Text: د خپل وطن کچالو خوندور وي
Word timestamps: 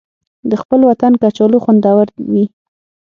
د 0.49 0.51
خپل 0.61 0.79
وطن 0.89 1.11
کچالو 1.21 1.57
خوندور 1.63 2.07
وي 2.31 2.45